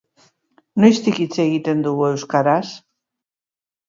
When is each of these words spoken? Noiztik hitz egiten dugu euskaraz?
Noiztik 0.83 1.19
hitz 1.23 1.37
egiten 1.43 1.83
dugu 1.87 2.07
euskaraz? 2.07 2.65